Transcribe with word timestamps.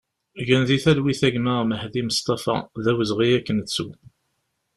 Gen 0.47 0.63
di 0.67 0.77
talwit 0.83 1.21
a 1.27 1.29
gma 1.33 1.55
Mehadi 1.69 2.01
Mestafa, 2.07 2.55
d 2.83 2.85
awezɣi 2.91 3.29
ad 3.37 3.43
k-nettu! 3.45 3.87